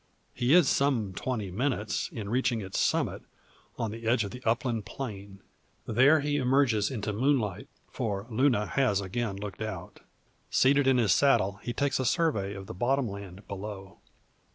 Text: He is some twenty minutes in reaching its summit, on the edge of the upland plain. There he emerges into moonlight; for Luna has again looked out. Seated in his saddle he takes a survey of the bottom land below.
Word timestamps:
He 0.33 0.55
is 0.55 0.67
some 0.67 1.13
twenty 1.13 1.51
minutes 1.51 2.09
in 2.11 2.27
reaching 2.29 2.59
its 2.59 2.79
summit, 2.79 3.21
on 3.77 3.91
the 3.91 4.07
edge 4.07 4.23
of 4.23 4.31
the 4.31 4.41
upland 4.45 4.83
plain. 4.83 5.43
There 5.85 6.21
he 6.21 6.37
emerges 6.37 6.89
into 6.89 7.13
moonlight; 7.13 7.67
for 7.91 8.25
Luna 8.31 8.65
has 8.65 8.99
again 8.99 9.35
looked 9.35 9.61
out. 9.61 9.99
Seated 10.49 10.87
in 10.87 10.97
his 10.97 11.11
saddle 11.13 11.59
he 11.61 11.71
takes 11.71 11.99
a 11.99 12.05
survey 12.05 12.55
of 12.55 12.65
the 12.65 12.73
bottom 12.73 13.07
land 13.07 13.47
below. 13.47 13.99